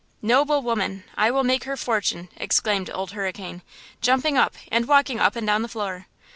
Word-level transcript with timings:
"Noble 0.23 0.63
woman! 0.63 1.03
I 1.15 1.29
will 1.29 1.43
make 1.43 1.65
her 1.65 1.77
fortune!" 1.77 2.29
exclaimed 2.37 2.89
Old 2.91 3.11
Hurricane, 3.11 3.61
jumping 4.01 4.35
up 4.35 4.55
and 4.71 4.87
walking 4.87 5.19
up 5.19 5.35
and 5.35 5.45
down 5.45 5.61
the 5.61 5.67
floor. 5.67 6.07